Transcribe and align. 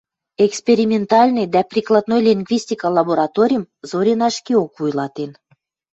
Экспериментальный 0.45 1.47
дӓ 1.53 1.61
прикладной 1.71 2.21
лингвистика 2.27 2.87
лабораторим 2.97 3.63
Зорина 3.89 4.27
ӹшкеок 4.31 4.71
вуйлатен 4.77 5.31